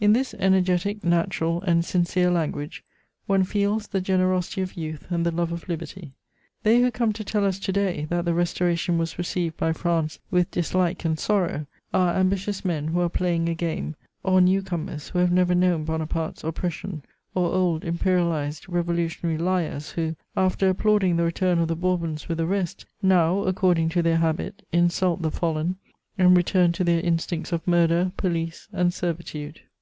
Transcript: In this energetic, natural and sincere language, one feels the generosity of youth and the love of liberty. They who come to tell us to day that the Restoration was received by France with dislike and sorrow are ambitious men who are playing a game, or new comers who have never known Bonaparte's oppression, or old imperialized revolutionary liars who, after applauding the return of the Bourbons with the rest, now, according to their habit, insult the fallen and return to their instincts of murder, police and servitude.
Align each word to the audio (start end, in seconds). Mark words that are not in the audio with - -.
In 0.00 0.12
this 0.12 0.34
energetic, 0.34 1.02
natural 1.02 1.62
and 1.62 1.82
sincere 1.82 2.30
language, 2.30 2.84
one 3.24 3.42
feels 3.42 3.86
the 3.86 4.02
generosity 4.02 4.60
of 4.60 4.74
youth 4.76 5.06
and 5.08 5.24
the 5.24 5.30
love 5.30 5.50
of 5.50 5.66
liberty. 5.66 6.12
They 6.62 6.82
who 6.82 6.90
come 6.90 7.14
to 7.14 7.24
tell 7.24 7.42
us 7.46 7.58
to 7.60 7.72
day 7.72 8.04
that 8.10 8.26
the 8.26 8.34
Restoration 8.34 8.98
was 8.98 9.16
received 9.16 9.56
by 9.56 9.72
France 9.72 10.18
with 10.30 10.50
dislike 10.50 11.06
and 11.06 11.18
sorrow 11.18 11.64
are 11.94 12.16
ambitious 12.16 12.66
men 12.66 12.88
who 12.88 13.00
are 13.00 13.08
playing 13.08 13.48
a 13.48 13.54
game, 13.54 13.96
or 14.22 14.42
new 14.42 14.60
comers 14.60 15.08
who 15.08 15.20
have 15.20 15.32
never 15.32 15.54
known 15.54 15.84
Bonaparte's 15.84 16.44
oppression, 16.44 17.02
or 17.34 17.54
old 17.54 17.82
imperialized 17.82 18.66
revolutionary 18.68 19.38
liars 19.38 19.92
who, 19.92 20.16
after 20.36 20.68
applauding 20.68 21.16
the 21.16 21.24
return 21.24 21.58
of 21.60 21.68
the 21.68 21.76
Bourbons 21.76 22.28
with 22.28 22.36
the 22.36 22.46
rest, 22.46 22.84
now, 23.00 23.38
according 23.44 23.88
to 23.88 24.02
their 24.02 24.18
habit, 24.18 24.66
insult 24.70 25.22
the 25.22 25.30
fallen 25.30 25.76
and 26.18 26.36
return 26.36 26.72
to 26.72 26.84
their 26.84 27.00
instincts 27.00 27.52
of 27.52 27.66
murder, 27.66 28.12
police 28.18 28.68
and 28.70 28.92
servitude. 28.92 29.60